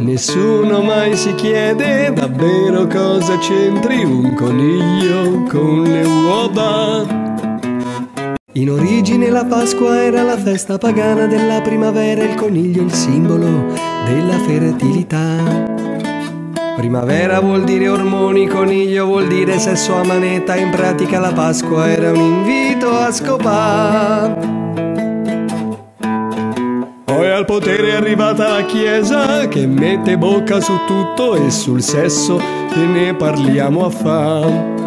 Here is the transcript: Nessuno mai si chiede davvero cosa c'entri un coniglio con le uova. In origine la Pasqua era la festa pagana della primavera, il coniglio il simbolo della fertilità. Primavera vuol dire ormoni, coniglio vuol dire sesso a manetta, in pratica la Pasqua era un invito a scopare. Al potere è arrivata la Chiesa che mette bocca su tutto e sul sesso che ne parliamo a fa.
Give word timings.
Nessuno 0.00 0.82
mai 0.82 1.14
si 1.14 1.36
chiede 1.36 2.12
davvero 2.12 2.88
cosa 2.88 3.38
c'entri 3.38 4.02
un 4.02 4.34
coniglio 4.34 5.44
con 5.44 5.84
le 5.84 6.02
uova. 6.02 7.06
In 8.54 8.70
origine 8.70 9.30
la 9.30 9.44
Pasqua 9.44 10.02
era 10.02 10.24
la 10.24 10.36
festa 10.36 10.78
pagana 10.78 11.26
della 11.26 11.60
primavera, 11.60 12.24
il 12.24 12.34
coniglio 12.34 12.82
il 12.82 12.92
simbolo 12.92 13.72
della 14.04 14.36
fertilità. 14.40 15.72
Primavera 16.76 17.38
vuol 17.38 17.62
dire 17.62 17.88
ormoni, 17.88 18.48
coniglio 18.48 19.06
vuol 19.06 19.28
dire 19.28 19.60
sesso 19.60 19.94
a 19.94 20.04
manetta, 20.04 20.56
in 20.56 20.70
pratica 20.70 21.20
la 21.20 21.32
Pasqua 21.32 21.88
era 21.88 22.10
un 22.10 22.18
invito 22.18 22.90
a 22.90 23.12
scopare. 23.12 24.63
Al 27.44 27.50
potere 27.60 27.90
è 27.90 27.94
arrivata 27.96 28.48
la 28.48 28.64
Chiesa 28.64 29.48
che 29.48 29.66
mette 29.66 30.16
bocca 30.16 30.62
su 30.62 30.72
tutto 30.86 31.34
e 31.34 31.50
sul 31.50 31.82
sesso 31.82 32.38
che 32.38 32.86
ne 32.86 33.14
parliamo 33.14 33.84
a 33.84 33.90
fa. 33.90 34.83